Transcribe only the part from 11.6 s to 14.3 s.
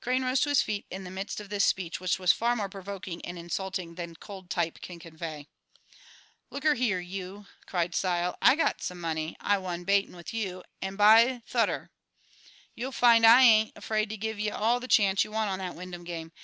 ter! you'll find I ain't afraid to